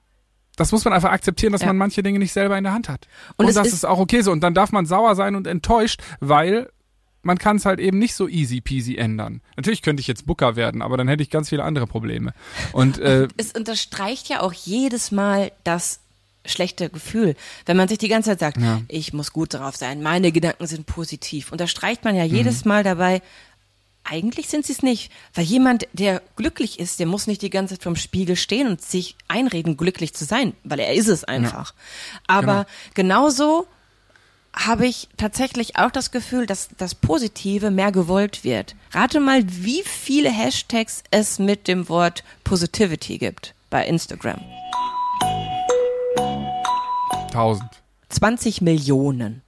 [0.56, 1.68] das muss man einfach akzeptieren, dass Ja.
[1.68, 3.08] man manche Dinge nicht selber in der Hand hat.
[3.36, 4.32] Und Und, es das ist- ist, auch okay so.
[4.32, 6.70] Und dann darf man sauer sein und enttäuscht, weil
[7.22, 9.40] man kann es halt eben nicht so easy peasy ändern.
[9.56, 12.34] Natürlich könnte ich jetzt Booker werden, aber dann hätte ich ganz viele andere Probleme.
[12.72, 16.00] Und äh, Es unterstreicht ja auch jedes Mal das
[16.44, 17.36] schlechte Gefühl,
[17.66, 18.80] wenn man sich die ganze Zeit sagt, Ja.
[18.88, 21.52] ich muss gut drauf sein, meine Gedanken sind positiv.
[21.52, 22.34] Unterstreicht man ja Mhm.
[22.34, 23.22] jedes Mal dabei,
[24.04, 25.12] eigentlich sind sie es nicht.
[25.34, 28.82] Weil jemand, der glücklich ist, der muss nicht die ganze Zeit vorm Spiegel stehen und
[28.82, 31.74] sich einreden, glücklich zu sein, weil er ist es einfach.
[32.26, 33.66] Aber genauso
[34.54, 38.74] habe ich tatsächlich auch das Gefühl, dass das Positive mehr gewollt wird.
[38.92, 44.40] Rate mal, wie viele Hashtags es mit dem Wort Positivity gibt bei Instagram.
[47.28, 47.64] 1000.
[48.10, 49.40] 20 Millionen.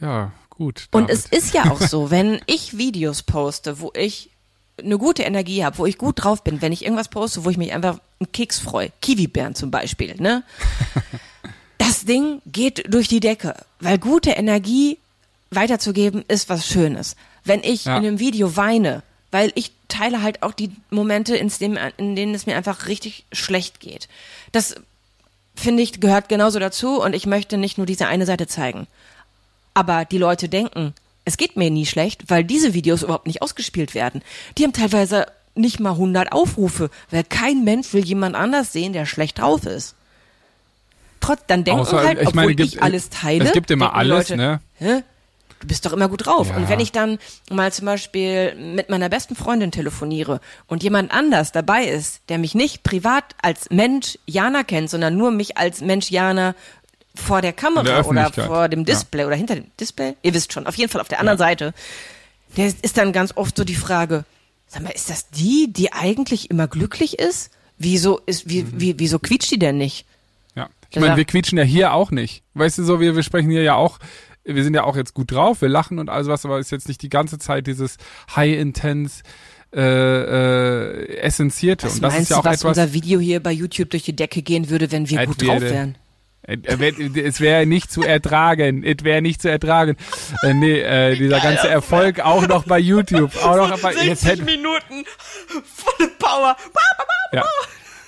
[0.00, 0.88] Ja, gut.
[0.92, 1.14] Und David.
[1.14, 4.30] es ist ja auch so, wenn ich Videos poste, wo ich
[4.78, 7.56] eine gute Energie habe, wo ich gut drauf bin, wenn ich irgendwas poste, wo ich
[7.56, 10.42] mich einfach einen Keks freue, Kiwibären zum Beispiel, ne?
[11.78, 14.98] Das Ding geht durch die Decke, weil gute Energie
[15.50, 17.16] weiterzugeben ist was Schönes.
[17.44, 17.96] Wenn ich Ja.
[17.98, 21.48] in einem Video weine, weil ich teile halt auch die Momente, in
[22.16, 24.08] denen es mir einfach richtig schlecht geht.
[24.52, 24.74] Das
[25.54, 28.86] finde ich gehört genauso dazu und ich möchte nicht nur diese eine Seite zeigen.
[29.76, 30.94] Aber die Leute denken,
[31.26, 34.22] es geht mir nie schlecht, weil diese Videos überhaupt nicht ausgespielt werden.
[34.56, 39.04] Die haben teilweise nicht mal 100 Aufrufe, weil kein Mensch will jemand anders sehen, der
[39.06, 39.94] schlecht drauf ist.
[41.20, 43.44] Trotz, dann denken Außer, halt, ich obwohl meine, ich gibt- alles teile.
[43.44, 44.60] es gibt immer alles, Leute, ne?
[44.78, 45.02] Hä?
[45.60, 46.48] Du bist doch immer gut drauf.
[46.50, 46.56] Ja.
[46.56, 47.18] Und wenn ich dann
[47.50, 52.54] mal zum Beispiel mit meiner besten Freundin telefoniere und jemand anders dabei ist, der mich
[52.54, 56.54] nicht privat als Mensch Jana kennt, sondern nur mich als Mensch Jana
[57.16, 58.84] vor der Kamera der oder vor dem Ja.
[58.86, 61.74] Display oder hinter dem Display, ihr wisst schon, auf jeden Fall auf der anderen Seite,
[62.56, 64.24] der ist, dann ganz oft so die Frage,
[64.68, 67.50] sag mal, ist das die, die eigentlich immer glücklich ist?
[67.78, 70.06] Wieso ist, wie, wie, wieso quietscht die denn nicht?
[70.54, 70.68] Ja.
[70.90, 71.02] Ich Ja.
[71.02, 72.42] meine, wir quietschen ja hier auch nicht.
[72.54, 73.98] Weißt du so, wir, wir sprechen hier ja auch,
[74.44, 76.88] wir sind ja auch jetzt gut drauf, wir lachen und all sowas, aber ist jetzt
[76.88, 77.96] nicht die ganze Zeit dieses
[78.34, 79.22] High-Intense
[79.74, 81.86] äh, äh, Essentierte.
[81.86, 82.68] Was und das meinst ist ja du, auch was etwas.
[82.78, 85.96] unser Video hier bei YouTube durch die Decke gehen würde, wenn wir gut drauf wären?
[86.46, 88.84] Äh, äh, Es wäre nicht zu ertragen.
[88.84, 89.96] Es wäre nicht zu ertragen.
[90.42, 93.34] Äh, nee, äh, dieser ganze Erfolg auch noch bei YouTube.
[93.42, 95.04] Auch noch bei, jetzt hätte, Minuten
[95.64, 96.56] volle Power.
[97.32, 97.44] ja.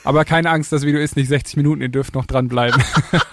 [0.05, 2.83] Aber keine Angst, das Video ist nicht 60 Minuten, ihr dürft noch dranbleiben.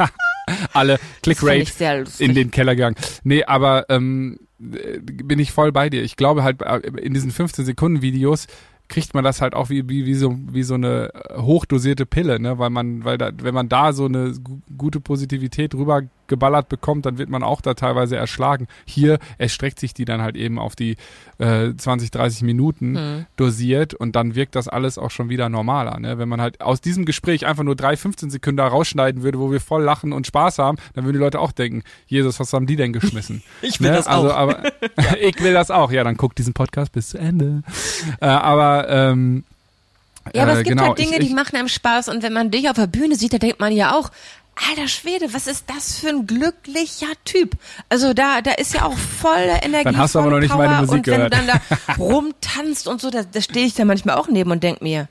[0.74, 2.98] Alle Clickrate in den Keller gegangen.
[3.24, 6.04] Nee, aber ähm, äh, bin ich voll bei dir.
[6.04, 8.48] Ich glaube halt, äh, in diesen 15 Sekunden Videos
[8.88, 12.40] kriegt man das halt auch wie, wie, wie so wie so eine äh, hochdosierte Pille,
[12.40, 12.60] ne?
[12.60, 17.06] Weil man, weil da, wenn man da so eine gu gute Positivität rüber geballert bekommt,
[17.06, 18.68] dann wird man auch da teilweise erschlagen.
[18.86, 20.98] Hier erstreckt sich die dann halt eben auf die
[21.38, 23.26] äh, 20, 30 Minuten Hm.
[23.38, 26.00] dosiert und dann wirkt das alles auch schon wieder normaler.
[26.00, 26.18] Ne?
[26.18, 29.52] Wenn man halt aus diesem Gespräch einfach nur drei, 15 Sekunden da rausschneiden würde, wo
[29.52, 32.68] wir voll lachen und Spaß haben, dann würden die Leute auch denken, Jesus, was haben
[32.68, 33.44] die denn geschmissen?
[33.62, 33.98] Ich will ne?
[33.98, 34.36] das also, auch.
[34.36, 34.64] Aber,
[35.20, 35.92] ich will das auch.
[35.92, 37.64] Ja, dann guck diesen Podcast bis zu Ende.
[38.22, 39.44] Äh, aber ähm,
[40.34, 42.24] Ja, aber äh, es gibt genau, halt Dinge, ich, ich, die machen einem Spaß und
[42.24, 44.12] wenn man dich auf der Bühne sieht, da denkt man ja auch,
[44.70, 47.58] alter Schwede, was ist das für ein glücklicher Typ?
[47.90, 50.66] Also da, da ist ja auch volle Energie, Dann hast du aber noch nicht Power
[50.66, 51.34] meine Musik und wenn gehört.
[51.34, 54.64] du dann da rumtanzt und so, da, da stehe ich da manchmal auch neben und
[54.64, 55.08] denk mir,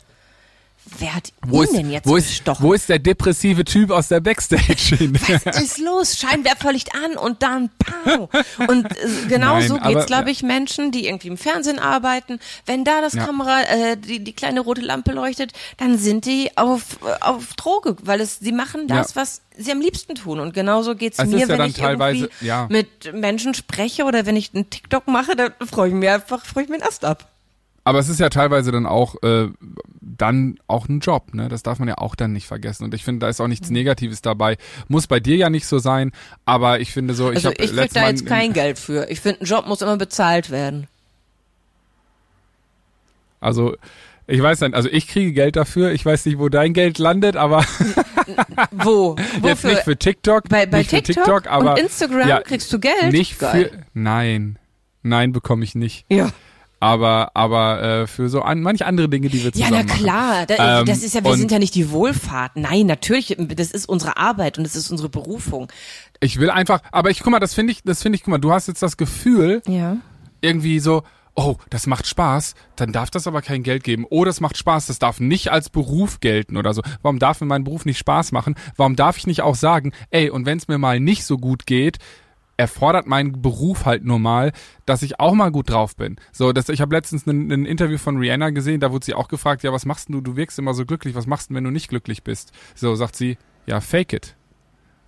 [0.99, 2.62] wer hat wo ihn ist, denn jetzt wo, ist, bestochen?
[2.62, 5.18] wo ist der depressive Typ aus der Backstage hin?
[5.44, 6.16] Was ist los?
[6.18, 8.29] Scheinwerferlicht an und dann pow.
[8.68, 8.97] Und äh,
[9.29, 12.38] genau Nein, so geht's, glaube ich, Menschen, die irgendwie im Fernsehen arbeiten.
[12.66, 13.25] Wenn da das Ja.
[13.27, 17.97] Kamera, äh, die, die kleine rote Lampe leuchtet, dann sind die auf, äh, auf Droge,
[18.03, 19.23] weil es, sie machen das, Ja.
[19.23, 20.40] was sie am liebsten tun.
[20.40, 22.66] Und genauso geht's Es mir, ja wenn dann ich teilweise- irgendwie ja.
[22.70, 26.64] mit Menschen spreche oder wenn ich einen TikTok mache, dann freue ich mich einfach, freue
[26.64, 27.31] ich mir den Ast ab.
[27.87, 29.49] Aber es ist ja teilweise dann auch äh,
[30.01, 31.49] dann auch ein Job, ne?
[31.49, 32.85] Das darf man ja auch dann nicht vergessen.
[32.85, 33.75] Und ich finde, da ist auch nichts Mhm.
[33.75, 34.57] Negatives dabei.
[34.88, 36.12] Muss bei dir ja nicht so sein,
[36.47, 39.11] aber ich finde so, ich Also habe ich krieg da jetzt kein Geld für.
[39.11, 40.87] Ich finde, ein Job muss immer bezahlt werden.
[43.40, 43.77] Also
[44.27, 45.92] ich weiß nicht, also ich kriege Geld dafür.
[45.92, 47.62] Ich weiß nicht, wo dein Geld landet, aber
[48.70, 49.16] Wo?
[49.42, 52.73] jetzt nicht für TikTok, Bei, bei nicht für TikTok, TikTok, aber und Instagram ja, kriegst
[52.73, 53.12] du Geld?
[53.12, 53.70] nicht Geil.
[53.70, 54.59] für nein,
[55.03, 56.07] nein bekomme ich nicht.
[56.09, 56.31] Ja.
[56.85, 60.03] Aber aber äh, für so an, manche andere Dinge, die wir Ja, zusammen na machen.
[60.03, 60.47] klar.
[60.47, 62.57] Da, Ähm, das ist ja, wir sind ja nicht die Wohlfahrt.
[62.57, 65.68] Nein, natürlich, das ist unsere Arbeit und das ist unsere Berufung.
[66.20, 68.38] Ich will einfach, aber ich guck mal, das finde ich, das finde ich, guck mal,
[68.38, 69.97] du hast jetzt das Gefühl, Ja.
[70.42, 74.05] irgendwie so, oh, das macht Spaß, dann darf das aber kein Geld geben.
[74.11, 76.83] Oh, das macht Spaß, das darf nicht als Beruf gelten oder so.
[77.03, 78.55] Warum darf mir mein Beruf nicht Spaß machen?
[78.77, 81.66] Warum darf ich nicht auch sagen, ey, und wenn es mir mal nicht so gut
[81.66, 81.99] geht,
[82.57, 84.53] erfordert mein Beruf halt nur mal,
[84.87, 86.17] dass ich auch mal gut drauf bin.
[86.33, 89.29] So, das, ich habe letztens ein, ein Interview von Rihanna gesehen, da wurde sie auch
[89.29, 90.21] gefragt, ja, was machst du?
[90.21, 92.53] Du wirkst immer so glücklich, was machst du, wenn du nicht glücklich bist?
[92.75, 94.37] So, sagt sie, ja, fake it.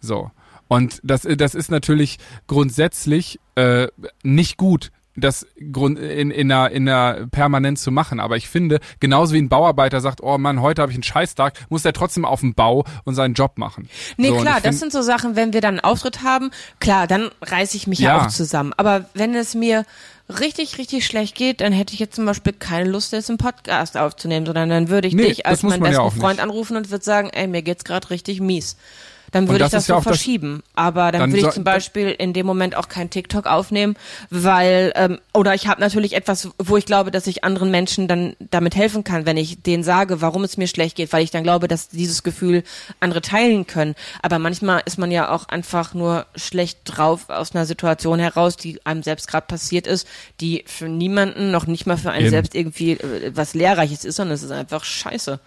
[0.01, 0.31] So.
[0.69, 3.89] Und das, das ist natürlich grundsätzlich äh,
[4.25, 8.21] nicht gut, das Grund in, in, einer, in einer Permanenz zu machen.
[8.21, 11.55] Aber ich finde, genauso wie ein Bauarbeiter sagt, oh Mann, heute habe ich einen Scheißtag,
[11.69, 13.89] muss er trotzdem auf dem Bau und seinen Job machen.
[14.17, 16.51] Nee, so, klar, das sind so Sachen, wenn wir dann einen Auftritt haben,
[16.81, 18.17] klar, dann reiße ich mich ja.
[18.17, 18.27] Ja.
[18.27, 18.73] auch zusammen.
[18.77, 19.85] Aber wenn es mir
[20.29, 23.97] richtig, richtig schlecht geht, dann hätte ich jetzt zum Beispiel keine Lust, jetzt einen Podcast
[23.97, 26.91] aufzunehmen, sondern dann würde ich Nee, dich als meinen ja besten auch Freund anrufen und
[26.91, 28.77] würde sagen, ey, mir geht's gerade richtig mies.
[29.33, 30.63] Dann würde ich das ja so auch das- verschieben.
[30.75, 33.97] Aber dann, Dann würde ich so- zum Beispiel in dem Moment auch kein TikTok aufnehmen,
[34.31, 38.37] weil, ähm, oder ich habe natürlich etwas, wo ich glaube, dass ich anderen Menschen dann
[38.51, 41.43] damit helfen kann, wenn ich denen sage, warum es mir schlecht geht, weil ich dann
[41.43, 42.63] glaube, dass dieses Gefühl
[43.01, 43.95] andere teilen können.
[44.23, 48.85] Aber manchmal ist man ja auch einfach nur schlecht drauf aus einer Situation heraus, die
[48.87, 50.07] einem selbst gerade passiert ist,
[50.41, 52.31] die für niemanden, noch nicht mal für einen Eben.
[52.31, 55.41] selbst irgendwie äh, was Lehrreiches ist, sondern es ist einfach scheiße.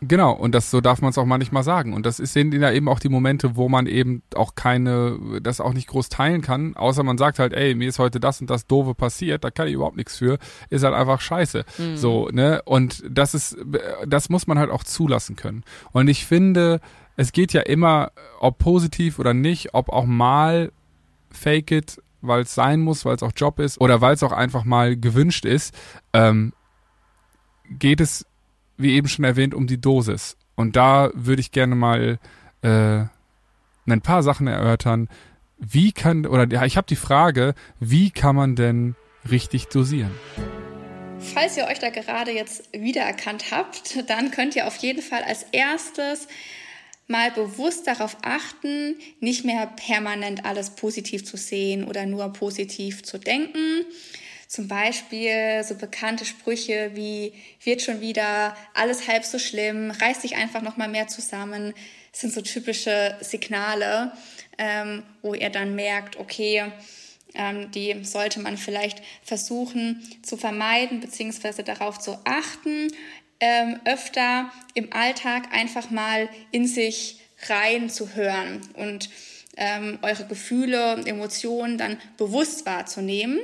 [0.00, 1.92] Genau, und das so darf man es auch manchmal sagen.
[1.92, 5.60] Und das ist, sind ja eben auch die Momente, wo man eben auch keine, das
[5.60, 8.48] auch nicht groß teilen kann, außer man sagt halt, ey, mir ist heute das und
[8.48, 10.38] das doofe passiert, da kann ich überhaupt nichts für,
[10.70, 11.64] ist halt einfach scheiße.
[11.96, 12.62] So, ne?
[12.64, 13.56] Und das ist,
[14.06, 15.64] das muss man halt auch zulassen können.
[15.90, 16.80] Und ich finde,
[17.16, 20.70] es geht ja immer, ob positiv oder nicht, ob auch mal
[21.30, 24.32] fake it, weil es sein muss, weil es auch Job ist oder weil es auch
[24.32, 25.74] einfach mal gewünscht ist,
[26.12, 26.52] ähm,
[27.70, 28.24] geht es
[28.78, 30.36] wie eben schon erwähnt, um die Dosis.
[30.54, 32.18] Und da würde ich gerne mal
[32.62, 33.04] äh,
[33.86, 35.08] ein paar Sachen erörtern.
[35.58, 38.94] Wie kann, oder ja, ich habe die Frage, wie kann man denn
[39.30, 40.12] richtig dosieren?
[41.18, 45.44] Falls ihr euch da gerade jetzt wiedererkannt habt, dann könnt ihr auf jeden Fall als
[45.52, 46.28] erstes
[47.08, 53.18] mal bewusst darauf achten, nicht mehr permanent alles positiv zu sehen oder nur positiv zu
[53.18, 53.84] denken.
[54.48, 60.36] Zum Beispiel so bekannte Sprüche wie wird schon wieder alles halb so schlimm, reiß dich
[60.36, 61.74] einfach noch mal mehr zusammen,
[62.12, 64.10] sind so typische Signale,
[64.56, 66.64] ähm, wo ihr dann merkt, okay,
[67.34, 72.90] ähm, die sollte man vielleicht versuchen zu vermeiden beziehungsweise darauf zu achten,
[73.40, 79.10] ähm, öfter im Alltag einfach mal in sich rein zu hören und
[79.58, 83.40] ähm, eure Gefühle und Emotionen dann bewusst wahrzunehmen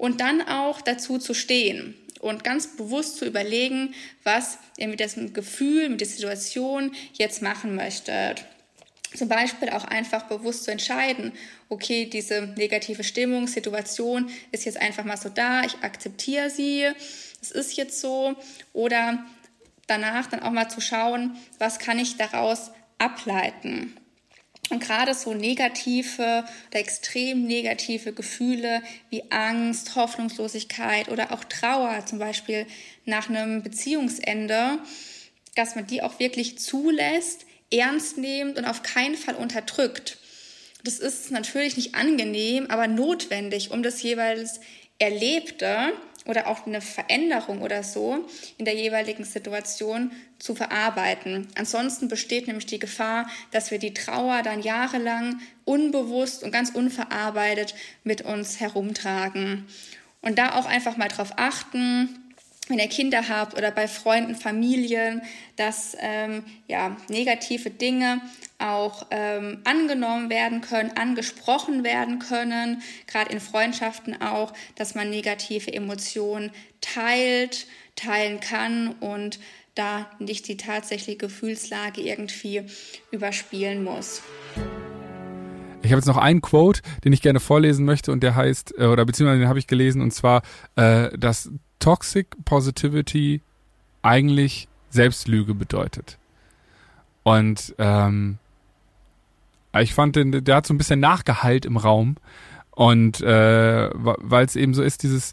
[0.00, 5.34] und dann auch dazu zu stehen und ganz bewusst zu überlegen, was ihr mit diesem
[5.34, 8.46] Gefühl, mit der Situation jetzt machen möchtet.
[9.14, 11.32] Zum Beispiel auch einfach bewusst zu entscheiden,
[11.68, 16.86] okay, diese negative Stimmung, Situation ist jetzt einfach mal so da, ich akzeptiere sie,
[17.42, 18.36] es ist jetzt so.
[18.72, 19.22] Oder
[19.86, 23.99] danach dann auch mal zu schauen, was kann ich daraus ableiten.
[24.70, 32.20] Und gerade so negative oder extrem negative Gefühle wie Angst, Hoffnungslosigkeit oder auch Trauer, zum
[32.20, 32.66] Beispiel
[33.04, 34.78] nach einem Beziehungsende,
[35.56, 40.18] dass man die auch wirklich zulässt, ernst nimmt und auf keinen Fall unterdrückt.
[40.84, 44.60] Das ist natürlich nicht angenehm, aber notwendig, um das jeweils
[44.98, 45.92] Erlebte
[46.26, 48.26] oder auch eine Veränderung oder so
[48.58, 51.48] in der jeweiligen Situation zu verarbeiten.
[51.56, 57.74] Ansonsten besteht nämlich die Gefahr, dass wir die Trauer dann jahrelang unbewusst und ganz unverarbeitet
[58.04, 59.66] mit uns herumtragen.
[60.22, 62.19] Und da auch einfach mal drauf achten,
[62.70, 65.22] wenn ihr Kinder habt oder bei Freunden, Familien,
[65.56, 68.20] dass ähm, ja, negative Dinge
[68.58, 75.72] auch ähm, angenommen werden können, angesprochen werden können, gerade in Freundschaften auch, dass man negative
[75.72, 79.40] Emotionen teilt, teilen kann und
[79.74, 82.62] da nicht die tatsächliche Gefühlslage irgendwie
[83.10, 84.22] überspielen muss.
[85.82, 88.84] Ich habe jetzt noch einen Quote, den ich gerne vorlesen möchte und der heißt, äh,
[88.84, 90.42] oder beziehungsweise den habe ich gelesen und zwar,
[90.76, 93.42] äh, dass Toxic Positivity
[94.02, 96.18] eigentlich Selbstlüge bedeutet.
[97.22, 98.38] Und ähm,
[99.78, 102.16] ich fand den, der hat so ein bisschen Nachgehalt im Raum
[102.70, 105.32] und äh, weil es eben so ist, dieses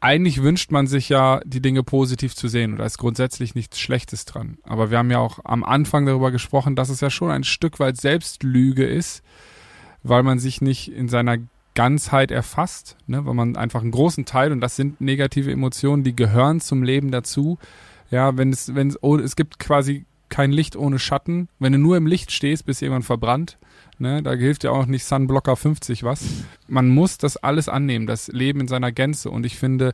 [0.00, 3.80] eigentlich wünscht man sich ja, die Dinge positiv zu sehen und da ist grundsätzlich nichts
[3.80, 4.58] Schlechtes dran.
[4.62, 7.80] Aber wir haben ja auch am Anfang darüber gesprochen, dass es ja schon ein Stück
[7.80, 9.22] weit Selbstlüge ist,
[10.04, 11.38] weil man sich nicht in seiner
[11.78, 16.16] Ganzheit erfasst, ne, weil man einfach einen großen Teil, und das sind negative Emotionen, die
[16.16, 17.56] gehören zum Leben dazu.
[18.10, 21.48] Ja, wenn es, wenn es, oh, es gibt quasi kein Licht ohne Schatten.
[21.60, 23.58] Wenn du nur im Licht stehst, bist irgendwann verbrannt.
[24.00, 26.24] Ne, da hilft ja auch nicht Sunblocker 50 was.
[26.66, 29.30] Man muss das alles annehmen, das Leben in seiner Gänze.
[29.30, 29.92] Und ich finde,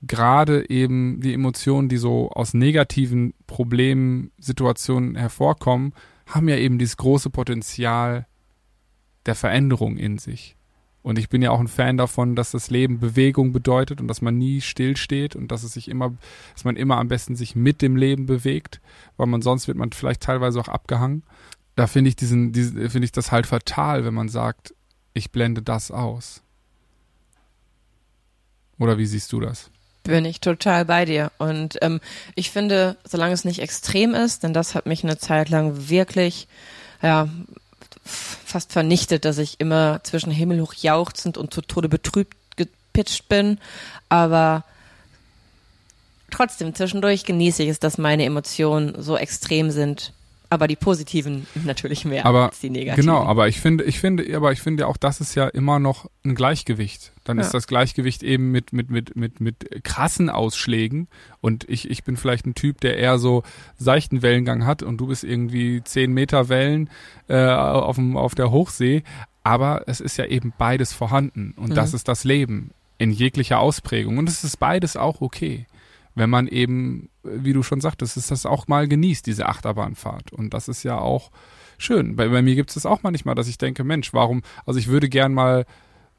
[0.00, 5.92] gerade eben die Emotionen, die so aus negativen Problemen, Situationen hervorkommen,
[6.26, 8.26] haben ja eben dieses große Potenzial
[9.26, 10.57] der Veränderung in sich.
[11.08, 14.20] Und ich bin ja auch ein Fan davon, dass das Leben Bewegung bedeutet und dass
[14.20, 16.12] man nie stillsteht und dass es sich immer,
[16.52, 18.80] dass man immer am besten sich mit dem Leben bewegt,
[19.16, 21.22] weil man sonst wird man vielleicht teilweise auch abgehangen
[21.78, 24.74] da finde ich diesen, diesen finde ich das halt fatal, wenn man sagt,
[25.14, 26.42] ich blende das aus.
[28.80, 29.70] Oder wie siehst du das?
[30.02, 31.30] Bin ich total bei dir.
[31.38, 32.00] Und ähm,
[32.34, 36.48] ich finde, solange es nicht extrem ist, denn das hat mich eine Zeit lang wirklich,
[37.00, 37.28] ja,
[38.48, 43.58] fast vernichtet, dass ich immer zwischen himmelhoch jauchzend und zu Tode betrübt gepitcht bin.
[44.08, 44.64] Aber
[46.30, 50.12] trotzdem, zwischendurch genieße ich es, dass meine Emotionen so extrem sind,
[50.50, 53.06] aber die positiven natürlich mehr aber, als die negativen.
[53.06, 56.10] Genau, aber ich finde, ich finde, aber ich finde auch, das ist ja immer noch
[56.24, 57.12] ein Gleichgewicht.
[57.24, 57.44] Dann ja.
[57.44, 61.08] ist das Gleichgewicht eben mit, mit, mit, mit, mit krassen Ausschlägen.
[61.42, 63.42] Und ich, ich bin vielleicht ein Typ, der eher so
[63.76, 66.88] seichten Wellengang hat und du bist irgendwie zehn Meter Wellen
[67.28, 69.02] äh, auf, dem, auf der Hochsee.
[69.44, 71.52] Aber es ist ja eben beides vorhanden.
[71.56, 71.74] Und mhm.
[71.74, 74.16] das ist das Leben in jeglicher Ausprägung.
[74.16, 75.66] Und es ist beides auch okay
[76.18, 80.32] wenn man eben, wie du schon sagtest, ist das auch mal genießt, diese Achterbahnfahrt.
[80.32, 81.30] Und das ist ja auch
[81.78, 82.16] schön.
[82.16, 84.88] Bei, bei mir gibt es das auch manchmal, dass ich denke, Mensch, warum, also ich
[84.88, 85.64] würde gern mal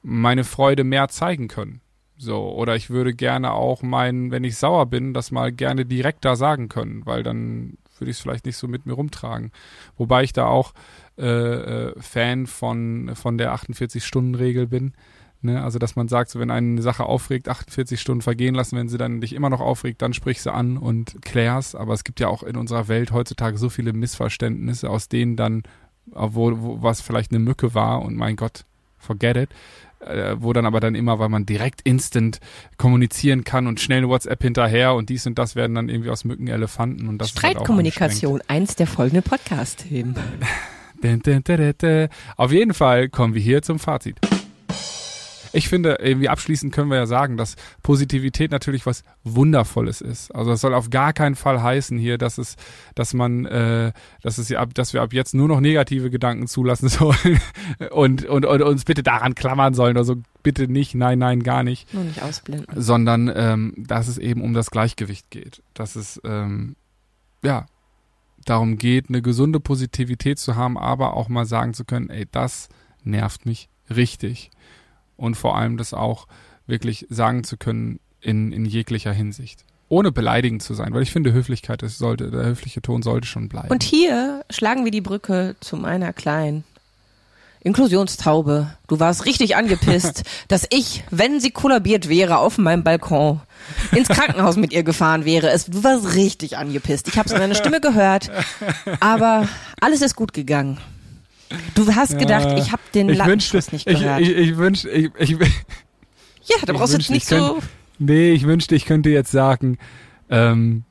[0.01, 1.81] meine Freude mehr zeigen können.
[2.17, 6.35] So, oder ich würde gerne auch meinen, wenn ich sauer bin, das mal gerne direkter
[6.35, 9.51] sagen können, weil dann würde ich es vielleicht nicht so mit mir rumtragen.
[9.97, 10.73] Wobei ich da auch
[11.17, 14.93] äh, äh, Fan von, von der 48-Stunden-Regel bin.
[15.41, 15.63] Ne?
[15.63, 18.97] Also, dass man sagt, so, wenn eine Sache aufregt, 48 Stunden vergehen lassen, wenn sie
[18.97, 21.75] dann dich immer noch aufregt, dann sprich sie an und klär's.
[21.75, 25.63] Aber es gibt ja auch in unserer Welt heutzutage so viele Missverständnisse, aus denen dann,
[26.08, 28.65] wo, wo was vielleicht eine Mücke war und mein Gott,
[28.97, 29.49] forget it,
[30.02, 32.41] äh, wo dann aber dann immer, weil man direkt instant
[32.78, 36.25] kommunizieren kann und schnell eine WhatsApp hinterher und dies und das werden dann irgendwie aus
[36.25, 40.15] Mücken Elefanten und das Streitkommunikation, halt eins der folgenden Podcast-Themen.
[42.36, 44.17] Auf jeden Fall kommen wir hier zum Fazit
[45.51, 50.33] ich finde, irgendwie abschließend können wir ja sagen, dass Positivität natürlich was Wundervolles ist.
[50.33, 52.55] Also es soll auf gar keinen Fall heißen hier, dass es,
[52.95, 56.89] dass man, äh, dass es ab, dass wir ab jetzt nur noch negative Gedanken zulassen
[56.89, 57.39] sollen
[57.91, 59.97] und, und, und uns bitte daran klammern sollen.
[59.97, 61.93] Also bitte nicht, nein, nein, gar nicht.
[61.93, 62.67] Nur nicht ausblenden.
[62.81, 65.62] Sondern ähm, dass es eben um das Gleichgewicht geht.
[65.73, 66.75] Dass es ähm,
[67.43, 67.65] ja
[68.45, 72.69] darum geht, eine gesunde Positivität zu haben, aber auch mal sagen zu können, ey, das
[73.03, 74.51] nervt mich richtig
[75.19, 76.27] und vor allem das auch
[76.65, 79.65] wirklich sagen zu können in, in jeglicher Hinsicht.
[79.88, 83.49] Ohne beleidigend zu sein, weil ich finde, Höflichkeit ist, sollte, der höfliche Ton sollte schon
[83.49, 83.69] bleiben.
[83.69, 86.63] Und hier schlagen wir die Brücke zu meiner kleinen
[87.62, 88.73] Inklusionstaube.
[88.88, 93.41] Du warst richtig angepisst, dass ich, wenn sie kollabiert wäre, auf meinem Balkon
[93.91, 95.49] ins Krankenhaus mit ihr gefahren wäre.
[95.49, 97.08] Es, du warst richtig angepisst.
[97.08, 98.32] Ich habe es an deiner Stimme gehört,
[98.99, 99.47] aber
[99.82, 100.77] alles ist gut gegangen.
[101.75, 104.21] Du hast gedacht, ich habe den Lattenschluss nicht gehört.
[104.21, 105.31] Ich, ich, ich wünschte, ich, ich,
[106.49, 107.59] Ja, da brauchst du jetzt nicht so...
[107.97, 109.77] Nee, ich wünschte, ich könnte jetzt sagen,
[110.29, 110.83] ähm,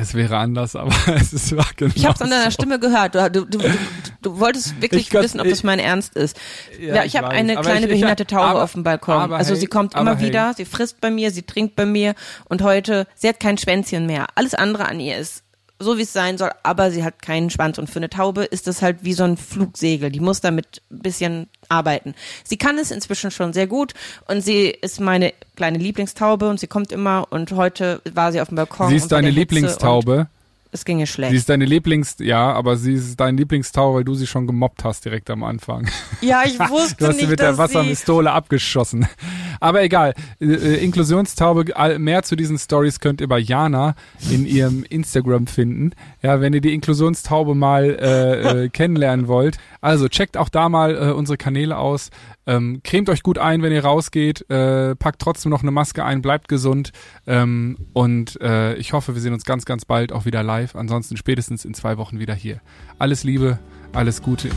[0.00, 3.14] es wäre anders, aber es ist war genau Ich habe es an deiner Stimme gehört.
[3.14, 3.58] Du, du, du,
[4.22, 6.38] du wolltest wirklich Gott, wissen, ob das mein Ernst ist.
[6.80, 9.32] Ja, ja ich, ich habe eine kleine ich, behinderte Taube aber, auf dem Balkon.
[9.32, 10.26] Also hey, sie kommt immer hey.
[10.26, 12.14] wieder, sie frisst bei mir, sie trinkt bei mir
[12.48, 14.26] und heute, sie hat kein Schwänzchen mehr.
[14.34, 15.42] Alles andere an ihr ist
[15.78, 17.78] so wie es sein soll, aber sie hat keinen Schwanz.
[17.78, 20.10] Und für eine Taube ist das halt wie so ein Flugsegel.
[20.10, 22.14] Die muss damit ein bisschen arbeiten.
[22.44, 23.94] Sie kann es inzwischen schon sehr gut
[24.26, 28.48] und sie ist meine kleine Lieblingstaube und sie kommt immer und heute war sie auf
[28.48, 28.88] dem Balkon.
[28.88, 30.28] Sie ist deine Lieblingstaube?
[30.70, 31.30] es ging ihr schlecht.
[31.30, 34.84] Sie ist deine Lieblings, ja, aber sie ist dein Lieblingstaube, weil du sie schon gemobbt
[34.84, 35.88] hast direkt am Anfang.
[36.20, 39.08] Ja, ich wusste du hast nicht, sie mit der Wasserpistole abgeschossen.
[39.60, 41.66] Aber egal, äh, äh, Inklusionstaube,
[41.98, 43.94] mehr zu diesen Stories könnt ihr bei Jana
[44.30, 45.92] in ihrem Instagram finden.
[46.22, 49.58] Ja, wenn ihr die Inklusionstaube mal äh, äh, kennenlernen wollt.
[49.80, 52.10] Also checkt auch da mal äh, unsere Kanäle aus.
[52.46, 54.48] Ähm, cremt euch gut ein, wenn ihr rausgeht.
[54.50, 56.92] Äh, packt trotzdem noch eine Maske ein, bleibt gesund.
[57.26, 60.74] Ähm, und äh, ich hoffe, wir sehen uns ganz, ganz bald auch wieder live.
[60.74, 62.60] Ansonsten spätestens in zwei Wochen wieder hier.
[62.98, 63.58] Alles Liebe,
[63.92, 64.48] alles Gute.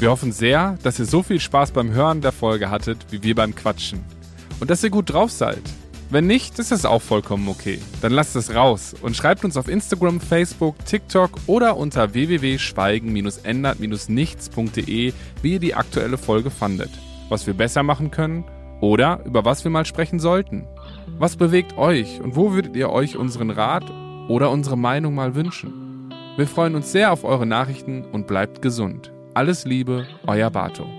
[0.00, 3.34] Wir hoffen sehr, dass ihr so viel Spaß beim Hören der Folge hattet, wie wir
[3.34, 4.04] beim Quatschen.
[4.60, 5.62] Und dass ihr gut drauf seid.
[6.08, 7.80] Wenn nicht, ist das auch vollkommen okay.
[8.00, 15.52] Dann lasst es raus und schreibt uns auf Instagram, Facebook, TikTok oder unter www.schweigen-ändert-nichts.de, wie
[15.52, 16.90] ihr die aktuelle Folge fandet,
[17.28, 18.44] was wir besser machen können
[18.80, 20.68] oder über was wir mal sprechen sollten.
[21.18, 23.90] Was bewegt euch und wo würdet ihr euch unseren Rat
[24.28, 26.14] oder unsere Meinung mal wünschen?
[26.36, 29.10] Wir freuen uns sehr auf eure Nachrichten und bleibt gesund.
[29.34, 30.97] Alles Liebe, euer Bato.